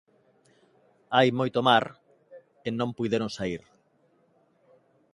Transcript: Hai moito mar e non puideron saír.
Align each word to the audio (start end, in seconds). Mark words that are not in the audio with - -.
Hai 1.15 1.27
moito 1.39 1.59
mar 1.69 1.85
e 2.67 2.69
non 2.79 2.89
puideron 2.97 3.31
saír. 3.37 3.61